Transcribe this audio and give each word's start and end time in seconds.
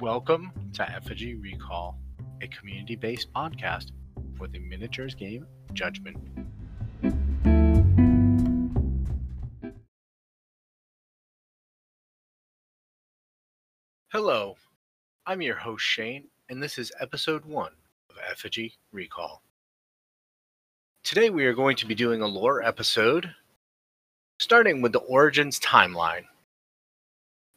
Welcome 0.00 0.52
to 0.74 0.88
Effigy 0.88 1.34
Recall, 1.34 1.98
a 2.40 2.46
community 2.46 2.94
based 2.94 3.32
podcast 3.32 3.90
for 4.36 4.46
the 4.46 4.60
miniatures 4.60 5.16
game 5.16 5.44
Judgment. 5.72 6.16
Hello, 14.12 14.54
I'm 15.26 15.42
your 15.42 15.56
host 15.56 15.84
Shane, 15.84 16.28
and 16.48 16.62
this 16.62 16.78
is 16.78 16.92
episode 17.00 17.44
1 17.44 17.72
of 18.10 18.16
Effigy 18.30 18.74
Recall. 18.92 19.42
Today 21.02 21.28
we 21.28 21.44
are 21.44 21.54
going 21.54 21.74
to 21.74 21.86
be 21.86 21.96
doing 21.96 22.22
a 22.22 22.28
lore 22.28 22.62
episode, 22.62 23.34
starting 24.38 24.80
with 24.80 24.92
the 24.92 25.00
Origins 25.00 25.58
timeline. 25.58 26.26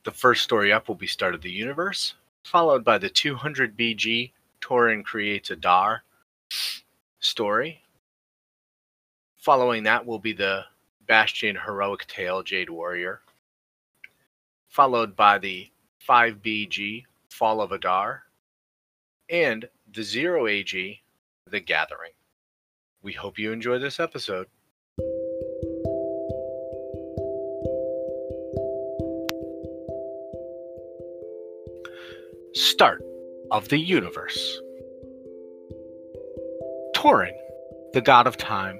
The 0.05 0.11
first 0.11 0.41
story 0.41 0.73
up 0.73 0.87
will 0.87 0.95
be 0.95 1.05
Start 1.05 1.35
of 1.35 1.43
the 1.43 1.51
Universe, 1.51 2.15
followed 2.43 2.83
by 2.83 2.97
the 2.97 3.09
200 3.09 3.77
BG 3.77 4.31
Torin 4.61 5.03
creates 5.03 5.49
Adar 5.49 6.03
story. 7.19 7.81
Following 9.37 9.83
that 9.83 10.05
will 10.05 10.19
be 10.19 10.33
the 10.33 10.65
Bastion 11.07 11.57
Heroic 11.65 12.05
Tale 12.07 12.43
Jade 12.43 12.69
Warrior, 12.69 13.21
followed 14.69 15.15
by 15.15 15.37
the 15.37 15.71
5BG 16.07 17.05
Fall 17.29 17.61
of 17.61 17.71
Adar, 17.71 18.23
and 19.29 19.67
the 19.91 20.03
0 20.03 20.47
AG 20.47 21.01
The 21.47 21.59
Gathering. 21.59 22.11
We 23.01 23.13
hope 23.13 23.39
you 23.39 23.51
enjoy 23.51 23.79
this 23.79 23.99
episode. 23.99 24.47
Start 32.53 33.01
of 33.51 33.69
the 33.69 33.77
universe. 33.77 34.59
Torin, 36.93 37.31
the 37.93 38.01
god 38.01 38.27
of 38.27 38.35
time, 38.35 38.77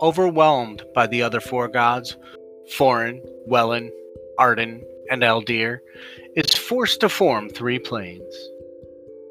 overwhelmed 0.00 0.82
by 0.92 1.06
the 1.06 1.22
other 1.22 1.40
four 1.40 1.68
gods, 1.68 2.16
Forin, 2.76 3.20
Wellen, 3.48 3.90
Arden, 4.38 4.84
and 5.08 5.22
Eldir, 5.22 5.78
is 6.34 6.52
forced 6.52 6.98
to 7.00 7.08
form 7.08 7.48
three 7.48 7.78
planes. 7.78 8.34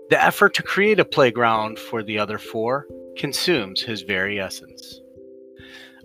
The 0.10 0.24
effort 0.24 0.54
to 0.54 0.64
create 0.64 1.02
a 1.02 1.06
playground 1.06 1.80
for 1.80 2.02
the 2.02 2.18
other 2.18 2.38
four 2.38 2.88
consumes 3.18 3.82
his 3.82 4.04
very 4.04 4.40
essence. 4.40 5.02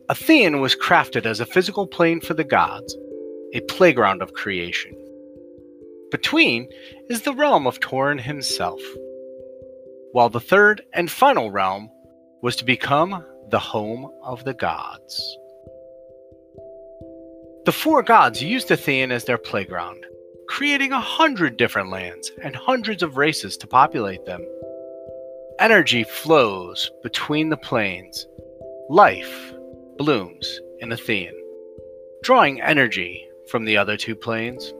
Athene 0.09 0.61
was 0.61 0.75
crafted 0.75 1.25
as 1.25 1.39
a 1.39 1.47
physical 1.47 1.87
plane 1.87 2.21
for 2.21 2.35
the 2.35 2.43
gods, 2.43 2.97
a 3.53 3.61
playground 3.61 4.23
of 4.23 4.33
creation. 4.33 4.97
Between 6.15 6.69
is 7.11 7.23
the 7.23 7.35
realm 7.35 7.67
of 7.67 7.81
Torin 7.81 8.21
himself, 8.21 8.81
while 10.13 10.29
the 10.29 10.39
third 10.39 10.81
and 10.93 11.11
final 11.11 11.51
realm 11.51 11.91
was 12.41 12.55
to 12.55 12.65
become 12.65 13.27
the 13.49 13.59
home 13.59 14.09
of 14.23 14.45
the 14.45 14.55
gods. 14.55 15.37
The 17.65 17.73
four 17.73 18.05
gods 18.05 18.41
used 18.41 18.71
Athene 18.71 19.11
as 19.11 19.25
their 19.25 19.39
playground, 19.39 20.07
creating 20.47 20.93
a 20.93 21.01
hundred 21.01 21.57
different 21.57 21.91
lands 21.91 22.31
and 22.45 22.55
hundreds 22.55 23.03
of 23.03 23.17
races 23.17 23.57
to 23.57 23.67
populate 23.67 24.25
them. 24.25 24.47
Energy 25.59 26.05
flows 26.05 26.93
between 27.03 27.49
the 27.49 27.57
planes. 27.57 28.25
Life 28.89 29.53
blooms 29.99 30.61
in 30.79 30.93
Athene, 30.93 31.35
drawing 32.23 32.61
energy 32.61 33.29
from 33.49 33.65
the 33.65 33.77
other 33.77 33.97
two 33.97 34.15
planes. 34.15 34.73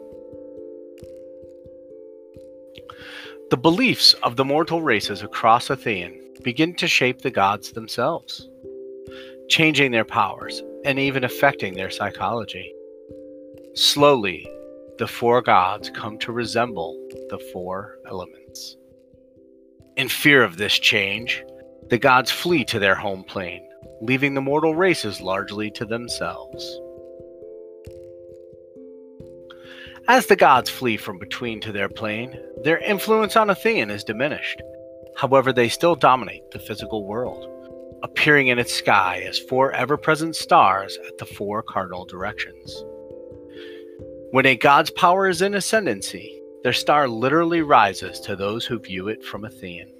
The 3.51 3.59
beliefs 3.59 4.15
of 4.23 4.37
the 4.37 4.45
mortal 4.45 4.81
races 4.81 5.23
across 5.23 5.69
Athene 5.69 6.35
begin 6.43 6.75
to 6.77 6.89
shape 6.89 7.21
the 7.21 7.31
gods 7.31 7.73
themselves, 7.73 8.49
changing 9.49 9.91
their 9.93 10.05
powers 10.05 10.63
and 10.85 10.99
even 10.99 11.25
affecting 11.25 11.75
their 11.75 11.91
psychology. 11.91 12.73
Slowly, 13.75 14.49
the 14.97 15.07
four 15.07 15.43
gods 15.43 15.91
come 15.91 16.19
to 16.21 16.33
resemble 16.33 16.97
the 17.29 17.39
four 17.53 17.99
elements. 18.09 18.77
In 19.97 20.09
fear 20.09 20.43
of 20.43 20.57
this 20.57 20.79
change, 20.79 21.45
the 21.91 21.99
gods 21.99 22.31
flee 22.31 22.65
to 22.65 22.79
their 22.79 22.95
home 22.95 23.25
plane, 23.25 23.69
leaving 24.01 24.33
the 24.33 24.41
mortal 24.41 24.75
races 24.75 25.21
largely 25.21 25.71
to 25.73 25.85
themselves. 25.85 26.81
As 30.07 30.27
the 30.27 30.37
gods 30.37 30.69
flee 30.69 30.99
from 30.99 31.19
between 31.19 31.61
to 31.61 31.73
their 31.73 31.89
plane, 31.89 32.39
their 32.63 32.77
influence 32.79 33.37
on 33.37 33.49
Athene 33.49 33.91
is 33.91 34.05
diminished. 34.05 34.61
However, 35.17 35.51
they 35.51 35.71
still 35.71 35.95
dominate 35.95 36.51
the 36.51 36.59
physical 36.59 37.07
world, 37.07 37.49
appearing 38.03 38.49
in 38.49 38.59
its 38.59 38.75
sky 38.75 39.25
as 39.27 39.39
four 39.39 39.73
ever 39.73 39.97
present 39.97 40.37
stars 40.37 40.99
at 41.07 41.17
the 41.17 41.25
four 41.25 41.63
cardinal 41.63 42.05
directions. 42.05 42.85
When 44.33 44.45
a 44.45 44.57
god's 44.57 44.91
power 44.91 45.27
is 45.27 45.41
in 45.41 45.55
ascendancy, 45.55 46.39
their 46.65 46.75
star 46.75 47.09
literally 47.09 47.63
rises 47.63 48.21
to 48.21 48.37
those 48.37 48.67
who 48.67 48.81
view 48.81 49.09
it 49.09 49.25
from 49.25 49.47
Athene. 49.47 49.91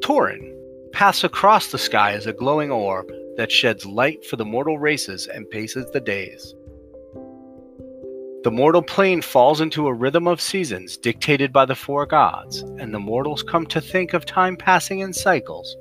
Torin 0.00 0.56
pass 0.92 1.24
across 1.24 1.70
the 1.70 1.78
sky 1.78 2.12
as 2.12 2.26
a 2.26 2.32
glowing 2.32 2.70
orb 2.70 3.12
that 3.36 3.52
sheds 3.52 3.84
light 3.84 4.24
for 4.24 4.36
the 4.36 4.46
mortal 4.46 4.78
races 4.78 5.26
and 5.26 5.50
paces 5.50 5.90
the 5.90 6.00
days. 6.00 6.54
The 8.42 8.50
mortal 8.50 8.80
plane 8.80 9.20
falls 9.20 9.60
into 9.60 9.86
a 9.86 9.92
rhythm 9.92 10.26
of 10.26 10.40
seasons 10.40 10.96
dictated 10.96 11.52
by 11.52 11.66
the 11.66 11.74
four 11.74 12.06
gods, 12.06 12.62
and 12.78 12.94
the 12.94 12.98
mortals 12.98 13.42
come 13.42 13.66
to 13.66 13.82
think 13.82 14.14
of 14.14 14.24
time 14.24 14.56
passing 14.56 15.00
in 15.00 15.12
cycles, 15.12 15.76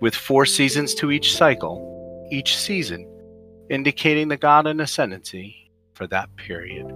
with 0.00 0.12
four 0.12 0.46
seasons 0.46 0.94
to 0.96 1.12
each 1.12 1.36
cycle, 1.36 2.26
each 2.32 2.56
season 2.56 3.08
indicating 3.70 4.26
the 4.26 4.36
god 4.36 4.66
in 4.66 4.80
ascendancy 4.80 5.70
for 5.94 6.08
that 6.08 6.34
period. 6.34 6.86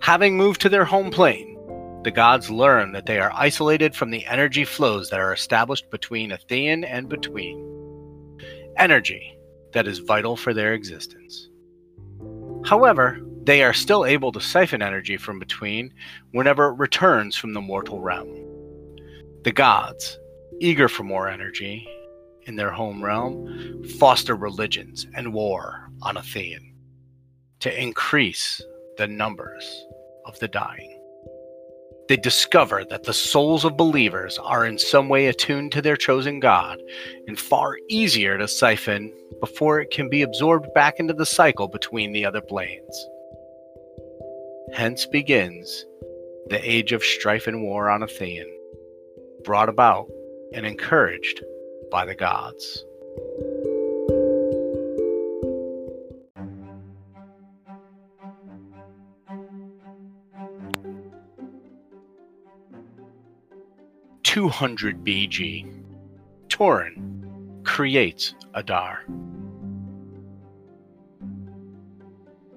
Having 0.00 0.36
moved 0.36 0.60
to 0.60 0.68
their 0.68 0.84
home 0.84 1.10
plane, 1.10 1.56
the 2.02 2.10
gods 2.10 2.50
learn 2.50 2.92
that 2.92 3.06
they 3.06 3.18
are 3.20 3.32
isolated 3.34 3.94
from 3.94 4.10
the 4.10 4.26
energy 4.26 4.66
flows 4.66 5.08
that 5.08 5.20
are 5.20 5.32
established 5.32 5.90
between 5.90 6.30
Athene 6.30 6.84
and 6.84 7.08
between. 7.08 8.36
Energy 8.76 9.37
that 9.72 9.86
is 9.86 9.98
vital 9.98 10.36
for 10.36 10.54
their 10.54 10.74
existence. 10.74 11.48
However, 12.64 13.20
they 13.44 13.62
are 13.62 13.72
still 13.72 14.04
able 14.04 14.32
to 14.32 14.40
siphon 14.40 14.82
energy 14.82 15.16
from 15.16 15.38
between 15.38 15.92
whenever 16.32 16.68
it 16.68 16.78
returns 16.78 17.36
from 17.36 17.54
the 17.54 17.60
mortal 17.60 18.00
realm. 18.00 18.28
The 19.44 19.52
gods, 19.52 20.18
eager 20.60 20.88
for 20.88 21.04
more 21.04 21.28
energy 21.28 21.88
in 22.42 22.56
their 22.56 22.70
home 22.70 23.02
realm, 23.02 23.84
foster 23.98 24.36
religions 24.36 25.06
and 25.14 25.32
war 25.32 25.90
on 26.02 26.16
Athene 26.16 26.74
to 27.60 27.82
increase 27.82 28.60
the 28.96 29.06
numbers 29.06 29.86
of 30.26 30.38
the 30.40 30.48
dying 30.48 30.97
they 32.08 32.16
discover 32.16 32.84
that 32.84 33.04
the 33.04 33.12
souls 33.12 33.64
of 33.64 33.76
believers 33.76 34.38
are 34.38 34.64
in 34.66 34.78
some 34.78 35.08
way 35.08 35.26
attuned 35.26 35.72
to 35.72 35.82
their 35.82 35.96
chosen 35.96 36.40
God 36.40 36.80
and 37.26 37.38
far 37.38 37.76
easier 37.88 38.38
to 38.38 38.48
siphon 38.48 39.12
before 39.40 39.80
it 39.80 39.90
can 39.90 40.08
be 40.08 40.22
absorbed 40.22 40.72
back 40.74 40.98
into 40.98 41.14
the 41.14 41.26
cycle 41.26 41.68
between 41.68 42.12
the 42.12 42.24
other 42.24 42.40
planes. 42.40 43.06
Hence 44.74 45.06
begins 45.06 45.84
the 46.48 46.60
age 46.62 46.92
of 46.92 47.04
strife 47.04 47.46
and 47.46 47.62
war 47.62 47.90
on 47.90 48.00
Athean, 48.00 48.50
brought 49.44 49.68
about 49.68 50.06
and 50.54 50.64
encouraged 50.64 51.42
by 51.90 52.06
the 52.06 52.14
gods. 52.14 52.84
200 64.28 65.02
BG, 65.06 65.66
Torin 66.48 67.64
creates 67.64 68.34
Adar. 68.52 69.06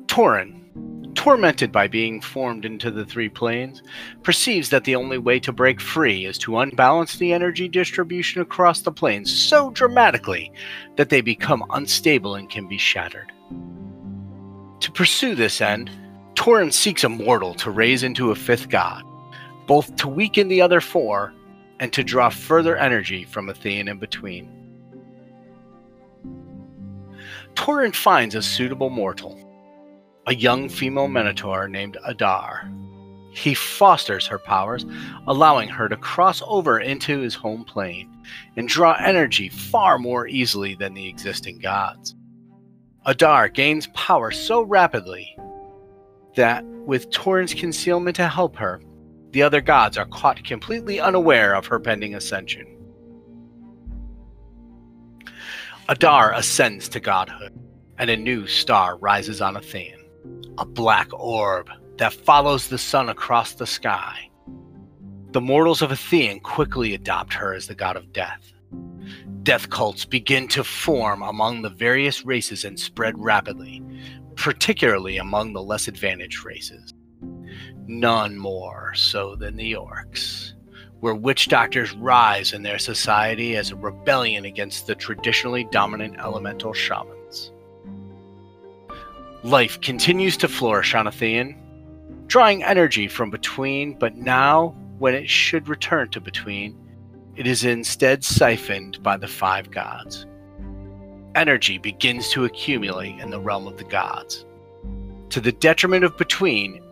Torin, 0.08 1.16
tormented 1.16 1.72
by 1.72 1.88
being 1.88 2.20
formed 2.20 2.66
into 2.66 2.92
the 2.92 3.06
three 3.06 3.30
planes, 3.30 3.82
perceives 4.22 4.70
that 4.70 4.84
the 4.84 4.98
only 4.98 5.18
way 5.18 5.40
to 5.40 5.54
break 5.54 5.80
free 5.80 6.26
is 6.26 6.38
to 6.40 6.60
unbalance 6.60 7.16
the 7.16 7.32
energy 7.32 7.70
distribution 7.70 8.42
across 8.42 8.82
the 8.82 8.92
planes 8.92 9.32
so 9.32 9.70
dramatically 9.72 10.52
that 10.98 11.08
they 11.08 11.22
become 11.22 11.64
unstable 11.70 12.36
and 12.36 12.50
can 12.50 12.68
be 12.68 12.78
shattered. 12.78 13.32
To 14.82 14.92
pursue 14.92 15.36
this 15.36 15.62
end, 15.62 15.90
Torin 16.36 16.74
seeks 16.74 17.06
a 17.06 17.10
mortal 17.10 17.54
to 17.54 17.72
raise 17.72 18.04
into 18.04 18.32
a 18.32 18.36
fifth 18.36 18.68
god, 18.68 19.06
both 19.68 19.96
to 19.96 20.10
weaken 20.10 20.50
the 20.50 20.62
other 20.62 20.82
four 20.82 21.34
and 21.82 21.92
to 21.92 22.04
draw 22.04 22.30
further 22.30 22.78
energy 22.78 23.26
from 23.26 23.50
Athene 23.50 23.88
in 23.88 23.98
between. 23.98 24.50
Torin 27.56 27.94
finds 27.94 28.36
a 28.36 28.42
suitable 28.42 28.92
mortal, 28.92 29.38
a 30.28 30.36
young 30.36 30.70
female 30.70 31.08
minotaur 31.08 31.68
named 31.68 31.98
Adar. 32.06 32.72
He 33.34 33.56
fosters 33.56 34.28
her 34.28 34.38
powers, 34.38 34.86
allowing 35.26 35.70
her 35.70 35.90
to 35.90 35.98
cross 35.98 36.44
over 36.46 36.80
into 36.80 37.20
his 37.20 37.34
home 37.34 37.66
plane 37.66 38.10
and 38.56 38.68
draw 38.68 38.96
energy 39.00 39.50
far 39.50 39.98
more 39.98 40.28
easily 40.28 40.76
than 40.76 40.94
the 40.94 41.10
existing 41.10 41.60
gods. 41.60 42.16
Adar 43.06 43.50
gains 43.50 43.88
power 43.96 44.30
so 44.30 44.62
rapidly 44.62 45.36
that, 46.36 46.64
with 46.64 47.10
Torin's 47.10 47.56
concealment 47.56 48.16
to 48.18 48.28
help 48.28 48.56
her, 48.58 48.80
the 49.32 49.44
other 49.44 49.62
gods 49.62 49.98
are 49.98 50.06
caught 50.06 50.44
completely 50.44 51.00
unaware 51.00 51.54
of 51.56 51.66
her 51.68 51.80
pending 51.80 52.16
ascension. 52.16 52.68
Adar 55.90 56.34
ascends 56.34 56.88
to 56.90 57.00
godhood, 57.00 57.54
and 57.98 58.10
a 58.10 58.18
new 58.18 58.48
star 58.48 58.98
rises 58.98 59.42
on 59.42 59.58
Athene, 59.58 60.06
a 60.58 60.66
black 60.66 61.08
orb 61.14 61.70
that 61.98 62.14
follows 62.14 62.68
the 62.68 62.78
sun 62.78 63.10
across 63.10 63.54
the 63.54 63.68
sky. 63.68 64.30
The 65.32 65.42
mortals 65.42 65.82
of 65.82 65.92
Athene 65.92 66.40
quickly 66.42 66.94
adopt 66.94 67.34
her 67.34 67.54
as 67.54 67.68
the 67.68 67.76
god 67.76 67.96
of 67.96 68.12
death. 68.12 68.52
Death 69.44 69.70
cults 69.70 70.06
begin 70.06 70.48
to 70.50 70.64
form 70.64 71.22
among 71.22 71.62
the 71.62 71.70
various 71.70 72.26
races 72.26 72.64
and 72.64 72.80
spread 72.80 73.18
rapidly, 73.18 73.82
particularly 74.36 75.18
among 75.18 75.54
the 75.54 75.64
less 75.64 75.88
advantaged 75.88 76.46
races. 76.46 76.94
None 77.88 78.38
more 78.38 78.94
so 78.96 79.36
than 79.36 79.56
the 79.56 79.74
orcs, 79.74 80.54
where 81.00 81.16
witch 81.16 81.48
doctors 81.48 81.92
rise 81.94 82.54
in 82.54 82.64
their 82.64 82.80
society 82.80 83.56
as 83.56 83.72
a 83.72 83.76
rebellion 83.76 84.46
against 84.46 84.88
the 84.88 84.96
traditionally 84.96 85.66
dominant 85.72 86.18
elemental 86.20 86.74
shamans. 86.74 87.52
Life 89.44 89.82
continues 89.82 90.38
to 90.38 90.48
flourish 90.48 90.94
on 90.94 91.08
Athene, 91.08 91.58
drawing 92.28 92.64
energy 92.64 93.08
from 93.08 93.32
between, 93.32 93.98
but 93.98 94.16
now, 94.16 94.76
when 95.00 95.16
it 95.16 95.28
should 95.28 95.68
return 95.68 96.10
to 96.10 96.22
between, 96.22 96.78
it 97.36 97.48
is 97.48 97.64
instead 97.64 98.24
siphoned 98.24 99.02
by 99.02 99.18
the 99.18 99.28
five 99.28 99.72
gods. 99.72 100.28
Energy 101.34 101.78
begins 101.78 102.30
to 102.30 102.46
accumulate 102.46 103.18
in 103.20 103.32
the 103.32 103.40
realm 103.40 103.66
of 103.66 103.78
the 103.78 103.84
gods, 103.86 104.46
to 105.30 105.42
the 105.42 105.54
detriment 105.54 106.04
of 106.04 106.16
between, 106.18 106.84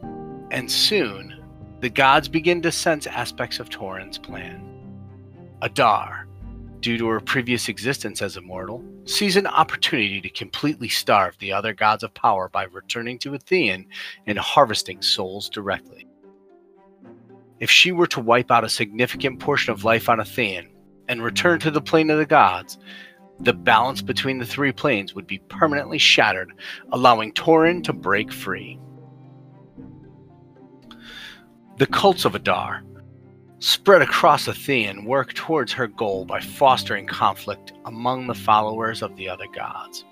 and 0.51 0.69
soon 0.69 1.35
the 1.81 1.89
gods 1.89 2.27
begin 2.27 2.61
to 2.61 2.71
sense 2.71 3.07
aspects 3.07 3.59
of 3.59 3.69
Torin's 3.69 4.17
plan. 4.17 4.65
Adar, 5.61 6.27
due 6.81 6.97
to 6.97 7.07
her 7.07 7.19
previous 7.19 7.69
existence 7.69 8.21
as 8.21 8.37
a 8.37 8.41
mortal, 8.41 8.83
sees 9.05 9.35
an 9.35 9.47
opportunity 9.47 10.21
to 10.21 10.29
completely 10.29 10.89
starve 10.89 11.37
the 11.39 11.51
other 11.51 11.73
gods 11.73 12.03
of 12.03 12.13
power 12.13 12.49
by 12.49 12.63
returning 12.65 13.17
to 13.19 13.33
Athene 13.33 13.87
and 14.27 14.37
harvesting 14.37 15.01
souls 15.01 15.49
directly. 15.49 16.07
If 17.59 17.69
she 17.69 17.91
were 17.91 18.07
to 18.07 18.21
wipe 18.21 18.51
out 18.51 18.63
a 18.63 18.69
significant 18.69 19.39
portion 19.39 19.73
of 19.73 19.83
life 19.83 20.09
on 20.09 20.19
Athene 20.19 20.69
and 21.07 21.23
return 21.23 21.59
to 21.59 21.71
the 21.71 21.81
plane 21.81 22.09
of 22.09 22.17
the 22.17 22.25
gods, 22.25 22.77
the 23.39 23.53
balance 23.53 24.01
between 24.01 24.37
the 24.37 24.45
three 24.45 24.71
planes 24.71 25.15
would 25.15 25.27
be 25.27 25.39
permanently 25.49 25.97
shattered, 25.97 26.51
allowing 26.91 27.33
Torin 27.33 27.83
to 27.85 27.93
break 27.93 28.31
free. 28.31 28.79
The 31.79 31.87
cults 31.87 32.25
of 32.25 32.35
Adar, 32.35 32.83
spread 33.59 34.01
across 34.01 34.49
Athene, 34.49 35.05
work 35.05 35.31
towards 35.33 35.71
her 35.71 35.87
goal 35.87 36.25
by 36.25 36.41
fostering 36.41 37.07
conflict 37.07 37.71
among 37.85 38.27
the 38.27 38.33
followers 38.33 39.01
of 39.01 39.15
the 39.15 39.29
other 39.29 39.47
gods. 39.55 40.03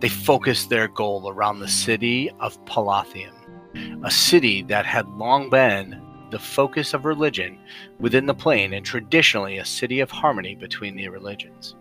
They 0.00 0.08
focus 0.08 0.66
their 0.66 0.88
goal 0.88 1.30
around 1.30 1.60
the 1.60 1.68
city 1.68 2.28
of 2.40 2.58
Palathium, 2.64 4.04
a 4.04 4.10
city 4.10 4.62
that 4.64 4.84
had 4.84 5.06
long 5.10 5.48
been 5.48 6.02
the 6.32 6.40
focus 6.40 6.92
of 6.92 7.04
religion 7.04 7.60
within 8.00 8.26
the 8.26 8.34
plane 8.34 8.72
and 8.72 8.84
traditionally 8.84 9.58
a 9.58 9.64
city 9.64 10.00
of 10.00 10.10
harmony 10.10 10.56
between 10.56 10.96
the 10.96 11.08
religions. 11.08 11.76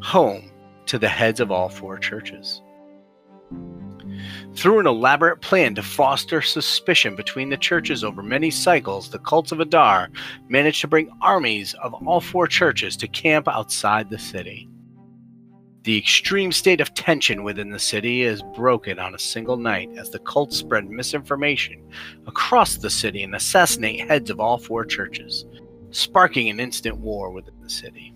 Home 0.00 0.50
to 0.86 0.98
the 0.98 1.10
heads 1.10 1.40
of 1.40 1.52
all 1.52 1.68
four 1.68 1.98
churches. 1.98 2.62
Through 4.54 4.80
an 4.80 4.86
elaborate 4.86 5.40
plan 5.40 5.74
to 5.76 5.82
foster 5.82 6.42
suspicion 6.42 7.16
between 7.16 7.50
the 7.50 7.56
churches 7.56 8.04
over 8.04 8.22
many 8.22 8.50
cycles, 8.50 9.10
the 9.10 9.18
cults 9.18 9.52
of 9.52 9.60
Adar 9.60 10.10
managed 10.48 10.80
to 10.82 10.88
bring 10.88 11.10
armies 11.20 11.74
of 11.82 11.94
all 12.06 12.20
four 12.20 12.46
churches 12.46 12.96
to 12.98 13.08
camp 13.08 13.48
outside 13.48 14.10
the 14.10 14.18
city. 14.18 14.68
The 15.84 15.98
extreme 15.98 16.52
state 16.52 16.80
of 16.80 16.94
tension 16.94 17.42
within 17.42 17.70
the 17.70 17.78
city 17.78 18.22
is 18.22 18.40
broken 18.54 19.00
on 19.00 19.16
a 19.16 19.18
single 19.18 19.56
night 19.56 19.90
as 19.96 20.10
the 20.10 20.20
cults 20.20 20.56
spread 20.56 20.88
misinformation 20.88 21.82
across 22.28 22.76
the 22.76 22.90
city 22.90 23.24
and 23.24 23.34
assassinate 23.34 24.08
heads 24.08 24.30
of 24.30 24.38
all 24.38 24.58
four 24.58 24.84
churches, 24.84 25.44
sparking 25.90 26.48
an 26.48 26.60
instant 26.60 26.98
war 26.98 27.32
within 27.32 27.60
the 27.60 27.68
city. 27.68 28.11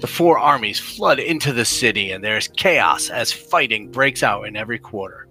The 0.00 0.06
four 0.06 0.38
armies 0.38 0.78
flood 0.78 1.18
into 1.18 1.52
the 1.52 1.64
city, 1.64 2.12
and 2.12 2.24
there 2.24 2.38
is 2.38 2.48
chaos 2.48 3.10
as 3.10 3.32
fighting 3.32 3.90
breaks 3.90 4.22
out 4.22 4.46
in 4.46 4.56
every 4.56 4.78
quarter. 4.78 5.28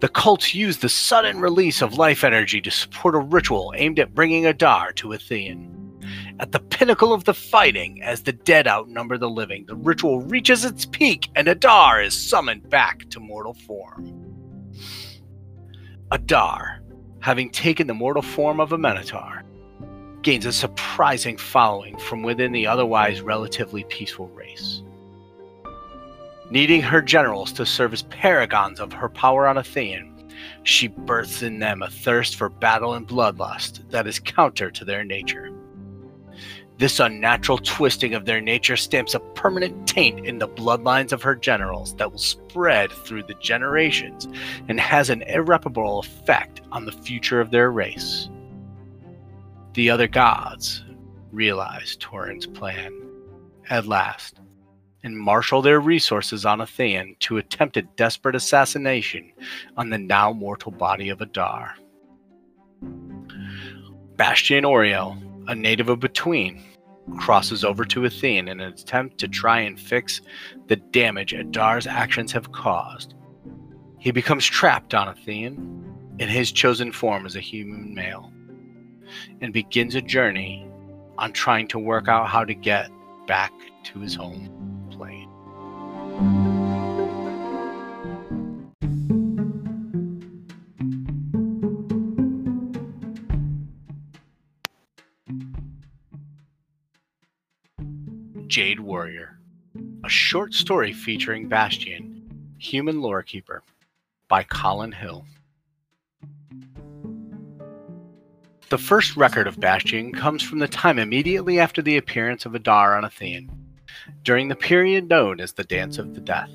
The 0.00 0.08
cults 0.08 0.54
use 0.54 0.76
the 0.76 0.90
sudden 0.90 1.40
release 1.40 1.80
of 1.80 1.96
life 1.96 2.22
energy 2.22 2.60
to 2.60 2.70
support 2.70 3.14
a 3.14 3.18
ritual 3.18 3.72
aimed 3.76 3.98
at 3.98 4.14
bringing 4.14 4.44
Adar 4.44 4.92
to 4.92 5.12
Athene. 5.12 5.72
At 6.38 6.52
the 6.52 6.60
pinnacle 6.60 7.14
of 7.14 7.24
the 7.24 7.32
fighting, 7.32 8.02
as 8.02 8.22
the 8.22 8.32
dead 8.32 8.68
outnumber 8.68 9.16
the 9.16 9.30
living, 9.30 9.64
the 9.64 9.74
ritual 9.74 10.20
reaches 10.20 10.66
its 10.66 10.84
peak 10.84 11.30
and 11.34 11.48
Adar 11.48 12.02
is 12.02 12.28
summoned 12.28 12.68
back 12.68 13.08
to 13.08 13.20
mortal 13.20 13.54
form. 13.54 14.12
Adar, 16.10 16.82
having 17.20 17.48
taken 17.50 17.86
the 17.86 17.94
mortal 17.94 18.22
form 18.22 18.60
of 18.60 18.72
a 18.72 18.78
Minotaur, 18.78 19.45
gains 20.26 20.44
a 20.44 20.52
surprising 20.52 21.36
following 21.36 21.96
from 21.98 22.20
within 22.20 22.50
the 22.50 22.66
otherwise 22.66 23.20
relatively 23.20 23.84
peaceful 23.84 24.26
race. 24.30 24.82
Needing 26.50 26.82
her 26.82 27.00
generals 27.00 27.52
to 27.52 27.64
serve 27.64 27.92
as 27.92 28.02
paragons 28.02 28.80
of 28.80 28.92
her 28.92 29.08
power 29.08 29.46
on 29.46 29.56
Athene, 29.56 30.28
she 30.64 30.88
births 30.88 31.42
in 31.42 31.60
them 31.60 31.80
a 31.80 31.88
thirst 31.88 32.34
for 32.34 32.48
battle 32.48 32.94
and 32.94 33.06
bloodlust 33.06 33.88
that 33.90 34.08
is 34.08 34.18
counter 34.18 34.68
to 34.68 34.84
their 34.84 35.04
nature. 35.04 35.52
This 36.76 36.98
unnatural 36.98 37.58
twisting 37.58 38.14
of 38.14 38.24
their 38.24 38.40
nature 38.40 38.76
stamps 38.76 39.14
a 39.14 39.20
permanent 39.20 39.86
taint 39.86 40.26
in 40.26 40.38
the 40.38 40.48
bloodlines 40.48 41.12
of 41.12 41.22
her 41.22 41.36
generals 41.36 41.94
that 41.98 42.10
will 42.10 42.18
spread 42.18 42.90
through 42.90 43.22
the 43.22 43.34
generations 43.34 44.26
and 44.66 44.80
has 44.80 45.08
an 45.08 45.22
irreparable 45.22 46.00
effect 46.00 46.62
on 46.72 46.84
the 46.84 46.90
future 46.90 47.40
of 47.40 47.52
their 47.52 47.70
race. 47.70 48.28
The 49.76 49.90
other 49.90 50.08
gods 50.08 50.82
realize 51.32 51.98
Torin's 52.00 52.46
plan 52.46 52.98
at 53.68 53.86
last 53.86 54.40
and 55.02 55.14
marshal 55.14 55.60
their 55.60 55.80
resources 55.80 56.46
on 56.46 56.62
Athene 56.62 57.14
to 57.20 57.36
attempt 57.36 57.76
a 57.76 57.82
desperate 57.82 58.34
assassination 58.34 59.34
on 59.76 59.90
the 59.90 59.98
now 59.98 60.32
mortal 60.32 60.72
body 60.72 61.10
of 61.10 61.20
Adar. 61.20 61.74
Bastian 64.16 64.64
Oriel, 64.64 65.18
a 65.46 65.54
native 65.54 65.90
of 65.90 66.00
Between, 66.00 66.64
crosses 67.18 67.62
over 67.62 67.84
to 67.84 68.06
Athene 68.06 68.48
in 68.48 68.60
an 68.60 68.72
attempt 68.72 69.18
to 69.18 69.28
try 69.28 69.60
and 69.60 69.78
fix 69.78 70.22
the 70.68 70.76
damage 70.76 71.34
Adar's 71.34 71.86
actions 71.86 72.32
have 72.32 72.50
caused. 72.50 73.12
He 73.98 74.10
becomes 74.10 74.46
trapped 74.46 74.94
on 74.94 75.08
Athene 75.08 75.84
in 76.18 76.30
his 76.30 76.50
chosen 76.50 76.92
form 76.92 77.26
as 77.26 77.36
a 77.36 77.40
human 77.40 77.94
male 77.94 78.32
and 79.40 79.52
begins 79.52 79.94
a 79.94 80.00
journey 80.00 80.68
on 81.18 81.32
trying 81.32 81.68
to 81.68 81.78
work 81.78 82.08
out 82.08 82.28
how 82.28 82.44
to 82.44 82.54
get 82.54 82.90
back 83.26 83.52
to 83.84 83.98
his 84.00 84.14
home 84.14 84.50
plane. 84.90 85.28
Jade 98.48 98.80
Warrior, 98.80 99.38
a 100.04 100.08
short 100.08 100.54
story 100.54 100.92
featuring 100.92 101.48
Bastian, 101.48 102.54
human 102.58 103.02
lore 103.02 103.22
keeper, 103.22 103.62
by 104.28 104.44
Colin 104.44 104.92
Hill. 104.92 105.26
The 108.68 108.78
first 108.78 109.16
record 109.16 109.46
of 109.46 109.60
Bastian 109.60 110.12
comes 110.12 110.42
from 110.42 110.58
the 110.58 110.66
time 110.66 110.98
immediately 110.98 111.60
after 111.60 111.82
the 111.82 111.96
appearance 111.96 112.46
of 112.46 112.54
Adar 112.56 112.96
on 112.96 113.04
Athene, 113.04 113.48
during 114.24 114.48
the 114.48 114.56
period 114.56 115.08
known 115.08 115.40
as 115.40 115.52
the 115.52 115.62
Dance 115.62 115.98
of 115.98 116.14
the 116.14 116.20
Death. 116.20 116.50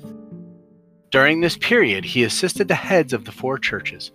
During 1.10 1.40
this 1.40 1.56
period, 1.56 2.04
he 2.04 2.22
assisted 2.24 2.68
the 2.68 2.74
heads 2.74 3.14
of 3.14 3.24
the 3.24 3.32
four 3.32 3.58
churches, 3.58 4.10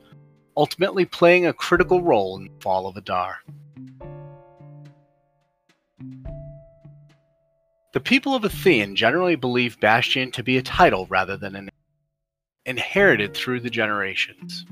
ultimately 0.55 1.05
playing 1.05 1.47
a 1.47 1.53
critical 1.53 2.03
role 2.03 2.37
in 2.37 2.43
the 2.43 2.51
fall 2.61 2.85
of 2.85 2.97
Adar. 2.97 3.37
The 7.93 7.99
people 7.99 8.35
of 8.35 8.43
Athene 8.43 8.95
generally 8.95 9.35
believe 9.35 9.79
Bastian 9.79 10.29
to 10.33 10.43
be 10.43 10.57
a 10.57 10.61
title 10.61 11.07
rather 11.07 11.35
than 11.35 11.55
a 11.55 11.61
name. 11.61 11.69
inherited 12.67 13.33
through 13.33 13.61
the 13.61 13.71
generations. 13.71 14.65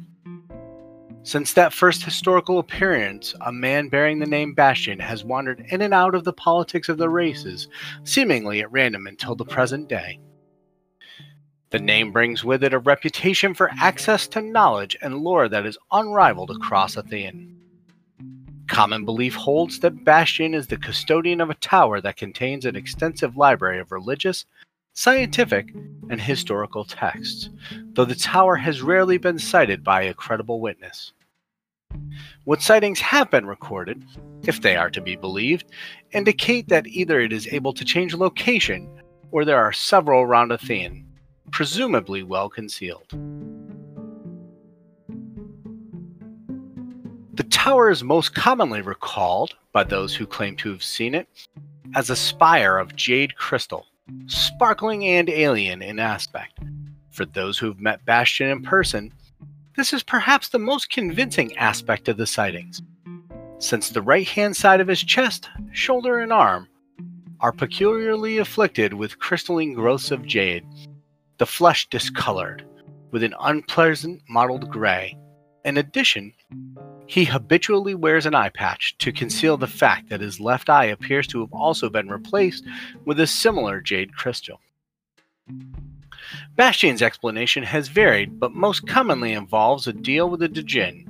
Since 1.26 1.54
that 1.54 1.74
first 1.74 2.04
historical 2.04 2.60
appearance, 2.60 3.34
a 3.42 3.52
man 3.52 3.90
bearing 3.90 4.20
the 4.20 4.28
name 4.28 4.54
Bastion 4.54 5.00
has 5.00 5.26
wandered 5.26 5.66
in 5.70 5.82
and 5.82 5.92
out 5.92 6.14
of 6.14 6.24
the 6.24 6.32
politics 6.32 6.88
of 6.88 7.00
the 7.00 7.10
races, 7.10 7.68
seemingly 8.04 8.62
at 8.62 8.72
random 8.72 9.08
until 9.08 9.34
the 9.34 9.44
present 9.44 9.90
day. 9.90 10.20
The 11.72 11.80
name 11.80 12.12
brings 12.12 12.44
with 12.44 12.64
it 12.64 12.76
a 12.76 12.80
reputation 12.80 13.56
for 13.56 13.72
access 13.82 14.28
to 14.28 14.42
knowledge 14.42 14.96
and 15.02 15.18
lore 15.18 15.50
that 15.50 15.66
is 15.66 15.80
unrivaled 15.92 16.52
across 16.52 16.96
Athene. 16.96 17.58
Common 18.68 19.04
belief 19.04 19.34
holds 19.34 19.80
that 19.80 20.06
Bastion 20.06 20.54
is 20.54 20.68
the 20.68 20.78
custodian 20.78 21.42
of 21.42 21.50
a 21.50 21.56
tower 21.56 22.02
that 22.02 22.18
contains 22.18 22.66
an 22.66 22.76
extensive 22.76 23.36
library 23.36 23.80
of 23.80 23.92
religious, 23.92 24.46
scientific, 24.96 25.74
and 26.10 26.22
historical 26.22 26.86
texts, 26.86 27.50
though 27.94 28.06
the 28.06 28.16
tower 28.16 28.56
has 28.56 28.82
rarely 28.82 29.18
been 29.18 29.38
cited 29.38 29.84
by 29.84 30.02
a 30.02 30.14
credible 30.14 30.62
witness. 30.62 31.12
What 32.46 32.62
sightings 32.62 33.00
have 33.02 33.30
been 33.30 33.46
recorded, 33.46 34.04
if 34.44 34.62
they 34.62 34.76
are 34.78 34.90
to 34.92 35.02
be 35.02 35.16
believed, 35.16 35.66
indicate 36.12 36.70
that 36.70 36.88
either 36.88 37.20
it 37.20 37.34
is 37.34 37.48
able 37.48 37.74
to 37.74 37.84
change 37.84 38.14
location 38.14 38.90
or 39.32 39.44
there 39.44 39.58
are 39.58 39.74
several 39.74 40.22
around 40.22 40.52
Athene, 40.52 41.06
presumably 41.52 42.24
well 42.24 42.48
concealed. 42.48 43.10
The 47.34 47.44
tower 47.50 47.90
is 47.90 48.02
most 48.02 48.34
commonly 48.34 48.82
recalled, 48.82 49.56
by 49.74 49.84
those 49.84 50.16
who 50.16 50.26
claim 50.26 50.56
to 50.58 50.72
have 50.72 50.84
seen 50.84 51.14
it, 51.14 51.28
as 51.96 52.10
a 52.10 52.16
spire 52.16 52.78
of 52.78 52.96
jade 52.96 53.36
crystal, 53.36 53.88
sparkling 54.28 55.06
and 55.06 55.30
alien 55.30 55.82
in 55.82 56.00
aspect. 56.00 56.60
For 57.12 57.26
those 57.26 57.58
who 57.58 57.68
have 57.68 57.80
met 57.80 58.06
Bastion 58.06 58.50
in 58.50 58.62
person, 58.62 59.14
this 59.76 59.94
is 59.94 60.04
perhaps 60.04 60.50
the 60.50 60.60
most 60.60 60.90
convincing 60.90 61.56
aspect 61.58 62.08
of 62.08 62.18
the 62.18 62.26
sightings, 62.26 62.82
since 63.60 63.90
the 63.90 64.02
right 64.02 64.28
hand 64.28 64.56
side 64.56 64.82
of 64.82 64.88
his 64.88 65.04
chest, 65.04 65.50
shoulder, 65.72 66.20
and 66.20 66.32
arm 66.32 66.68
are 67.42 67.52
peculiarly 67.52 68.38
afflicted 68.38 68.94
with 68.94 69.20
crystalline 69.20 69.74
growths 69.74 70.12
of 70.12 70.26
jade, 70.26 70.66
the 71.38 71.46
flesh 71.46 71.88
discolored 71.90 72.66
with 73.12 73.24
an 73.24 73.36
unpleasant 73.42 74.22
mottled 74.30 74.70
gray. 74.70 75.18
In 75.64 75.78
addition, 75.78 76.34
he 77.08 77.26
habitually 77.26 77.96
wears 77.96 78.26
an 78.26 78.36
eye 78.36 78.50
patch 78.50 78.98
to 78.98 79.12
conceal 79.12 79.58
the 79.58 79.68
fact 79.68 80.10
that 80.10 80.22
his 80.22 80.40
left 80.40 80.70
eye 80.70 80.86
appears 80.86 81.28
to 81.28 81.40
have 81.42 81.54
also 81.54 81.90
been 81.90 82.10
replaced 82.10 82.66
with 83.06 83.20
a 83.20 83.28
similar 83.28 83.80
jade 83.82 84.16
crystal. 84.16 84.60
Bastion's 86.56 87.02
explanation 87.02 87.64
has 87.64 87.88
varied, 87.88 88.40
but 88.40 88.54
most 88.54 88.88
commonly 88.88 89.34
involves 89.34 89.88
a 89.88 89.94
deal 89.94 90.30
with 90.30 90.42
a 90.42 90.48
Djinn, 90.48 91.06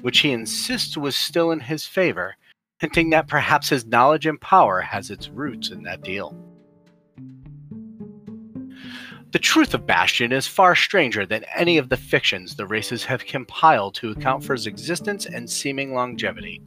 which 0.00 0.20
he 0.20 0.32
insists 0.32 0.96
was 0.96 1.16
still 1.16 1.50
in 1.50 1.60
his 1.60 1.84
favor, 1.84 2.36
hinting 2.78 3.10
that 3.10 3.28
perhaps 3.28 3.68
his 3.68 3.84
knowledge 3.84 4.24
and 4.24 4.40
power 4.40 4.80
has 4.80 5.10
its 5.10 5.28
roots 5.28 5.70
in 5.70 5.82
that 5.82 6.02
deal. 6.02 6.34
The 9.30 9.38
truth 9.38 9.74
of 9.74 9.86
Bastion 9.86 10.32
is 10.32 10.46
far 10.46 10.74
stranger 10.74 11.26
than 11.26 11.44
any 11.54 11.76
of 11.76 11.90
the 11.90 11.98
fictions 11.98 12.56
the 12.56 12.66
races 12.66 13.04
have 13.04 13.26
compiled 13.26 13.94
to 13.96 14.10
account 14.10 14.42
for 14.42 14.54
his 14.54 14.66
existence 14.66 15.26
and 15.26 15.50
seeming 15.50 15.92
longevity. 15.92 16.62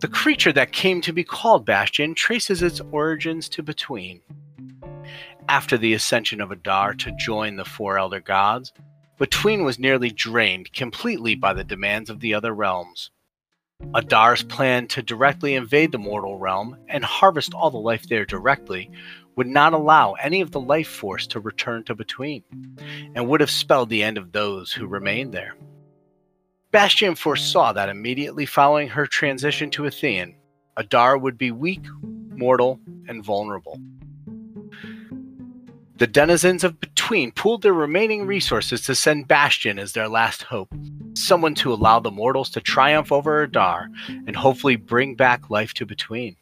The 0.00 0.08
creature 0.08 0.52
that 0.52 0.72
came 0.72 1.00
to 1.02 1.12
be 1.12 1.22
called 1.22 1.64
Bastion 1.64 2.16
traces 2.16 2.62
its 2.62 2.80
origins 2.90 3.48
to 3.50 3.62
Between. 3.62 4.22
After 5.48 5.78
the 5.78 5.94
ascension 5.94 6.40
of 6.40 6.50
Adar 6.50 6.94
to 6.94 7.12
join 7.16 7.54
the 7.54 7.64
four 7.64 7.96
elder 7.96 8.20
gods, 8.20 8.72
Between 9.18 9.62
was 9.62 9.78
nearly 9.78 10.10
drained 10.10 10.72
completely 10.72 11.36
by 11.36 11.52
the 11.52 11.62
demands 11.62 12.10
of 12.10 12.18
the 12.18 12.34
other 12.34 12.52
realms. 12.52 13.12
Adar's 13.94 14.42
plan 14.42 14.88
to 14.88 15.02
directly 15.02 15.54
invade 15.54 15.92
the 15.92 15.98
mortal 15.98 16.36
realm 16.36 16.76
and 16.88 17.04
harvest 17.04 17.54
all 17.54 17.70
the 17.70 17.78
life 17.78 18.08
there 18.08 18.26
directly 18.26 18.90
would 19.38 19.46
not 19.46 19.72
allow 19.72 20.14
any 20.14 20.40
of 20.40 20.50
the 20.50 20.60
life 20.60 20.88
force 20.88 21.24
to 21.28 21.38
return 21.38 21.84
to 21.84 21.94
Between, 21.94 22.42
and 23.14 23.28
would 23.28 23.40
have 23.40 23.52
spelled 23.52 23.88
the 23.88 24.02
end 24.02 24.18
of 24.18 24.32
those 24.32 24.72
who 24.72 24.84
remained 24.84 25.32
there. 25.32 25.56
Bastion 26.72 27.14
foresaw 27.14 27.72
that 27.72 27.88
immediately 27.88 28.46
following 28.46 28.88
her 28.88 29.06
transition 29.06 29.70
to 29.70 29.86
Athene, 29.86 30.34
Adar 30.76 31.16
would 31.16 31.38
be 31.38 31.52
weak, 31.52 31.84
mortal, 32.02 32.80
and 33.06 33.24
vulnerable. 33.24 33.80
The 35.98 36.08
denizens 36.08 36.64
of 36.64 36.80
Between 36.80 37.30
pooled 37.30 37.62
their 37.62 37.72
remaining 37.72 38.26
resources 38.26 38.80
to 38.86 38.96
send 38.96 39.28
Bastion 39.28 39.78
as 39.78 39.92
their 39.92 40.08
last 40.08 40.42
hope, 40.42 40.74
someone 41.14 41.54
to 41.54 41.72
allow 41.72 42.00
the 42.00 42.10
mortals 42.10 42.50
to 42.50 42.60
triumph 42.60 43.12
over 43.12 43.44
Adar 43.44 43.88
and 44.08 44.34
hopefully 44.34 44.74
bring 44.74 45.14
back 45.14 45.48
life 45.48 45.74
to 45.74 45.86
Between. 45.86 46.34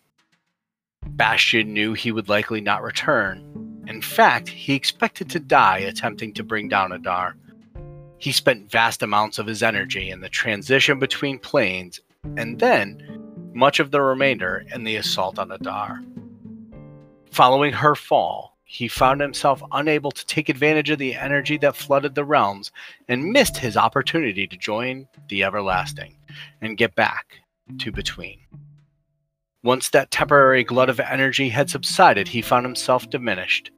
Bastion 1.08 1.72
knew 1.72 1.92
he 1.92 2.12
would 2.12 2.28
likely 2.28 2.60
not 2.60 2.82
return. 2.82 3.84
In 3.86 4.02
fact, 4.02 4.48
he 4.48 4.74
expected 4.74 5.30
to 5.30 5.40
die 5.40 5.78
attempting 5.78 6.32
to 6.34 6.42
bring 6.42 6.68
down 6.68 6.92
Adar. 6.92 7.36
He 8.18 8.32
spent 8.32 8.70
vast 8.70 9.02
amounts 9.02 9.38
of 9.38 9.46
his 9.46 9.62
energy 9.62 10.10
in 10.10 10.20
the 10.20 10.28
transition 10.28 10.98
between 10.98 11.38
planes, 11.38 12.00
and 12.36 12.58
then 12.58 13.50
much 13.54 13.78
of 13.78 13.90
the 13.90 14.00
remainder 14.00 14.64
in 14.74 14.84
the 14.84 14.96
assault 14.96 15.38
on 15.38 15.52
Adar. 15.52 16.00
Following 17.30 17.72
her 17.72 17.94
fall, 17.94 18.56
he 18.64 18.88
found 18.88 19.20
himself 19.20 19.62
unable 19.72 20.10
to 20.10 20.26
take 20.26 20.48
advantage 20.48 20.90
of 20.90 20.98
the 20.98 21.14
energy 21.14 21.56
that 21.58 21.76
flooded 21.76 22.14
the 22.14 22.24
realms 22.24 22.72
and 23.08 23.30
missed 23.30 23.56
his 23.56 23.76
opportunity 23.76 24.46
to 24.46 24.56
join 24.56 25.06
the 25.28 25.44
Everlasting 25.44 26.16
and 26.60 26.76
get 26.76 26.94
back 26.96 27.26
to 27.78 27.92
Between. 27.92 28.40
Once 29.66 29.88
that 29.88 30.12
temporary 30.12 30.62
glut 30.62 30.88
of 30.88 31.00
energy 31.00 31.48
had 31.48 31.68
subsided, 31.68 32.28
he 32.28 32.40
found 32.40 32.64
himself 32.64 33.10
diminished, 33.10 33.72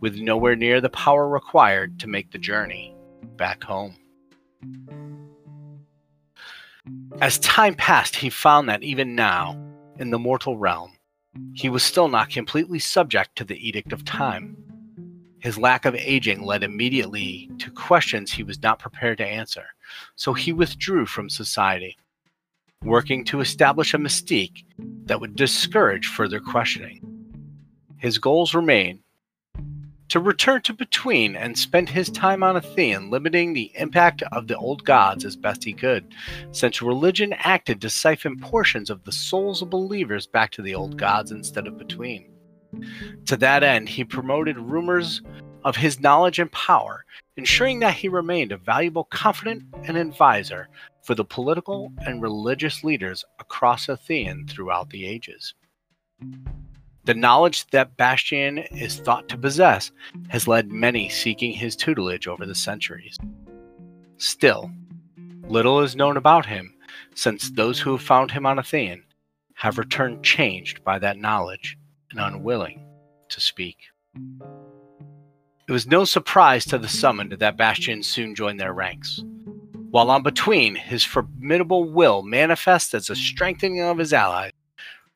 with 0.00 0.16
nowhere 0.16 0.56
near 0.56 0.80
the 0.80 0.90
power 0.90 1.28
required 1.28 1.96
to 2.00 2.08
make 2.08 2.32
the 2.32 2.38
journey 2.38 2.92
back 3.36 3.62
home. 3.62 3.94
As 7.20 7.38
time 7.38 7.76
passed, 7.76 8.16
he 8.16 8.28
found 8.28 8.68
that 8.68 8.82
even 8.82 9.14
now, 9.14 9.56
in 10.00 10.10
the 10.10 10.18
mortal 10.18 10.58
realm, 10.58 10.98
he 11.54 11.68
was 11.68 11.84
still 11.84 12.08
not 12.08 12.30
completely 12.30 12.80
subject 12.80 13.36
to 13.36 13.44
the 13.44 13.64
edict 13.64 13.92
of 13.92 14.04
time. 14.04 14.56
His 15.38 15.56
lack 15.56 15.84
of 15.84 15.94
aging 15.94 16.42
led 16.42 16.64
immediately 16.64 17.48
to 17.60 17.70
questions 17.70 18.32
he 18.32 18.42
was 18.42 18.60
not 18.60 18.80
prepared 18.80 19.18
to 19.18 19.24
answer, 19.24 19.66
so 20.16 20.32
he 20.32 20.52
withdrew 20.52 21.06
from 21.06 21.30
society 21.30 21.96
working 22.84 23.24
to 23.24 23.40
establish 23.40 23.94
a 23.94 23.98
mystique 23.98 24.64
that 25.06 25.20
would 25.20 25.36
discourage 25.36 26.06
further 26.06 26.40
questioning. 26.40 27.02
His 27.96 28.18
goals 28.18 28.54
remain 28.54 29.02
to 30.08 30.20
return 30.20 30.62
to 30.62 30.72
Between 30.72 31.36
and 31.36 31.58
spend 31.58 31.88
his 31.88 32.08
time 32.08 32.42
on 32.42 32.56
Athene, 32.56 33.10
limiting 33.10 33.52
the 33.52 33.70
impact 33.74 34.22
of 34.32 34.46
the 34.46 34.56
old 34.56 34.84
gods 34.84 35.24
as 35.24 35.36
best 35.36 35.64
he 35.64 35.72
could, 35.72 36.14
since 36.50 36.80
religion 36.80 37.34
acted 37.38 37.80
to 37.80 37.90
siphon 37.90 38.38
portions 38.38 38.88
of 38.88 39.04
the 39.04 39.12
souls 39.12 39.60
of 39.60 39.68
believers 39.68 40.26
back 40.26 40.50
to 40.52 40.62
the 40.62 40.74
old 40.74 40.96
gods 40.96 41.30
instead 41.30 41.66
of 41.66 41.76
Between. 41.76 42.30
To 43.26 43.36
that 43.36 43.62
end, 43.62 43.88
he 43.88 44.04
promoted 44.04 44.58
rumors 44.58 45.20
of 45.64 45.76
his 45.76 46.00
knowledge 46.00 46.38
and 46.38 46.50
power, 46.52 47.04
ensuring 47.38 47.78
that 47.78 47.94
he 47.94 48.08
remained 48.08 48.50
a 48.50 48.56
valuable 48.56 49.04
confidant 49.04 49.62
and 49.84 49.96
advisor 49.96 50.68
for 51.02 51.14
the 51.14 51.24
political 51.24 51.92
and 52.04 52.20
religious 52.20 52.82
leaders 52.82 53.24
across 53.38 53.88
Athene 53.88 54.44
throughout 54.48 54.90
the 54.90 55.06
ages. 55.06 55.54
The 57.04 57.14
knowledge 57.14 57.64
that 57.68 57.96
Bastian 57.96 58.58
is 58.58 58.98
thought 58.98 59.28
to 59.28 59.38
possess 59.38 59.92
has 60.28 60.48
led 60.48 60.72
many 60.72 61.08
seeking 61.08 61.52
his 61.52 61.76
tutelage 61.76 62.26
over 62.26 62.44
the 62.44 62.56
centuries. 62.56 63.16
Still, 64.16 64.72
little 65.46 65.80
is 65.80 65.94
known 65.94 66.16
about 66.16 66.44
him, 66.44 66.74
since 67.14 67.50
those 67.50 67.78
who 67.78 67.92
have 67.92 68.02
found 68.02 68.32
him 68.32 68.46
on 68.46 68.58
Athene 68.58 69.04
have 69.54 69.78
returned 69.78 70.24
changed 70.24 70.82
by 70.82 70.98
that 70.98 71.18
knowledge 71.18 71.78
and 72.10 72.18
unwilling 72.18 72.84
to 73.28 73.40
speak. 73.40 73.76
It 75.68 75.72
was 75.72 75.86
no 75.86 76.06
surprise 76.06 76.64
to 76.66 76.78
the 76.78 76.88
summoned 76.88 77.32
that 77.32 77.58
Bastion 77.58 78.02
soon 78.02 78.34
joined 78.34 78.58
their 78.58 78.72
ranks. 78.72 79.22
While 79.90 80.10
on 80.10 80.22
between, 80.22 80.74
his 80.74 81.04
formidable 81.04 81.84
will 81.84 82.22
manifests 82.22 82.94
as 82.94 83.10
a 83.10 83.14
strengthening 83.14 83.82
of 83.82 83.98
his 83.98 84.14
allies, 84.14 84.52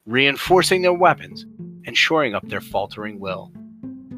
reinforcing 0.05 0.83
their 0.83 0.93
weapons 0.93 1.47
and 1.87 1.97
shoring 1.97 2.35
up 2.35 2.47
their 2.47 2.61
faltering 2.61 3.19
will. 3.19 3.51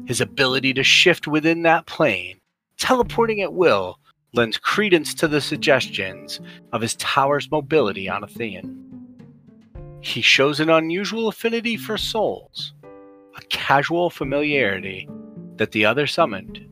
His 0.07 0.19
ability 0.19 0.73
to 0.73 0.83
shift 0.83 1.25
within 1.25 1.61
that 1.61 1.85
plane, 1.85 2.41
teleporting 2.77 3.41
at 3.41 3.53
will, 3.53 3.97
lends 4.33 4.57
credence 4.57 5.13
to 5.13 5.29
the 5.29 5.39
suggestions 5.39 6.41
of 6.73 6.81
his 6.81 6.95
tower's 6.97 7.49
mobility 7.49 8.09
on 8.09 8.25
Athene. 8.25 8.81
He 10.01 10.19
shows 10.19 10.59
an 10.59 10.69
unusual 10.69 11.29
affinity 11.29 11.77
for 11.77 11.97
souls, 11.97 12.73
a 13.37 13.41
casual 13.43 14.09
familiarity 14.09 15.07
that 15.57 15.71
the 15.71 15.85
other 15.85 16.07
summoned 16.07 16.65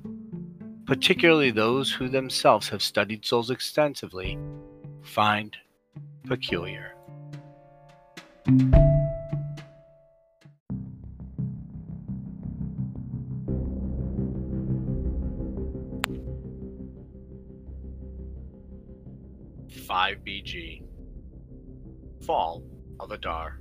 particularly 0.85 1.51
those 1.51 1.91
who 1.91 2.09
themselves 2.09 2.69
have 2.69 2.81
studied 2.81 3.25
souls 3.25 3.49
extensively, 3.49 4.37
find 5.01 5.55
peculiar. 6.25 6.95
Five 19.85 20.17
BG 20.25 20.83
Fall 22.25 22.63
of 22.99 23.11
Adar. 23.11 23.59